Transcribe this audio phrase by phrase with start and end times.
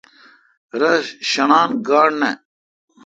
[0.79, 2.31] رس شݨان گانٹھ نہ۔